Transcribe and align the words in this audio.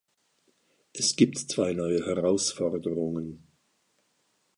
Es 0.93 1.15
gibt 1.15 1.37
zwei 1.37 1.73
neue 1.73 2.03
Herausforderungen. 2.03 3.45